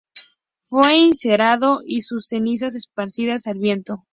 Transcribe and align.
Fue 0.63 0.95
incinerado 0.97 1.81
y 1.85 2.01
sus 2.01 2.25
cenizas 2.25 2.73
esparcidas 2.73 3.45
al 3.45 3.59
viento. 3.59 4.07